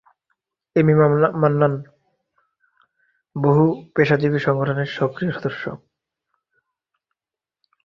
M 0.75 0.87
A 0.89 0.93
Mannan 1.41 1.73
বহু 3.35 3.65
পেশাজীবী 3.95 4.39
সংগঠনের 4.39 4.89
সক্রিয় 4.97 5.31
সদস্য। 5.31 5.63